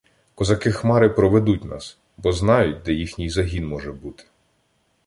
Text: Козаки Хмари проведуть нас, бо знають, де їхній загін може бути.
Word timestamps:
Козаки 0.35 0.71
Хмари 0.71 1.09
проведуть 1.09 1.63
нас, 1.63 1.97
бо 2.17 2.31
знають, 2.31 2.81
де 2.83 2.93
їхній 2.93 3.29
загін 3.29 3.67
може 3.67 3.91
бути. 3.91 4.23